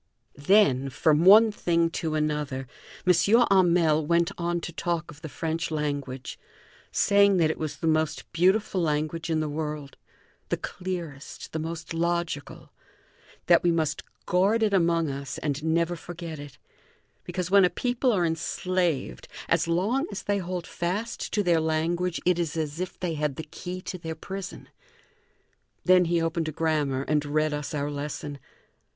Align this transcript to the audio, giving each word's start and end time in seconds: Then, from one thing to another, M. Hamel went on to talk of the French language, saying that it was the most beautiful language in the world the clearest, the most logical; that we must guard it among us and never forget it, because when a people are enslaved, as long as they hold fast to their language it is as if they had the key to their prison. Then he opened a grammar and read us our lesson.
Then, 0.47 0.89
from 0.89 1.25
one 1.25 1.51
thing 1.51 1.91
to 1.91 2.15
another, 2.15 2.65
M. 3.05 3.13
Hamel 3.51 4.03
went 4.03 4.31
on 4.35 4.59
to 4.61 4.73
talk 4.73 5.11
of 5.11 5.21
the 5.21 5.29
French 5.29 5.69
language, 5.69 6.39
saying 6.91 7.37
that 7.37 7.51
it 7.51 7.59
was 7.59 7.75
the 7.77 7.85
most 7.85 8.23
beautiful 8.33 8.81
language 8.81 9.29
in 9.29 9.41
the 9.41 9.47
world 9.47 9.97
the 10.49 10.57
clearest, 10.57 11.51
the 11.53 11.59
most 11.59 11.93
logical; 11.93 12.71
that 13.45 13.61
we 13.61 13.69
must 13.71 14.01
guard 14.25 14.63
it 14.63 14.73
among 14.73 15.07
us 15.11 15.37
and 15.37 15.63
never 15.63 15.95
forget 15.95 16.39
it, 16.39 16.57
because 17.23 17.51
when 17.51 17.63
a 17.63 17.69
people 17.69 18.11
are 18.11 18.25
enslaved, 18.25 19.27
as 19.47 19.67
long 19.67 20.07
as 20.11 20.23
they 20.23 20.39
hold 20.39 20.65
fast 20.65 21.31
to 21.31 21.43
their 21.43 21.61
language 21.61 22.19
it 22.25 22.39
is 22.39 22.57
as 22.57 22.79
if 22.79 22.99
they 22.99 23.13
had 23.13 23.35
the 23.35 23.43
key 23.43 23.81
to 23.81 23.99
their 23.99 24.15
prison. 24.15 24.67
Then 25.85 26.05
he 26.05 26.19
opened 26.19 26.47
a 26.47 26.51
grammar 26.51 27.03
and 27.03 27.23
read 27.23 27.53
us 27.53 27.75
our 27.75 27.91
lesson. 27.91 28.39